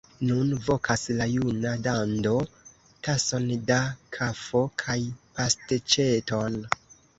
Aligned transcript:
Nun 0.27 0.47
vokas 0.67 1.03
la 1.19 1.27
juna 1.33 1.73
dando: 1.87 2.31
tason 3.09 3.47
da 3.69 3.79
kafo 4.19 4.65
kaj 4.85 4.99
pasteĉeton! 5.39 6.61